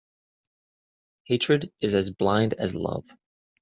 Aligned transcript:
Hatred 1.25 1.71
is 1.79 1.93
as 1.93 2.09
blind 2.09 2.55
as 2.55 2.75
love. 2.75 3.11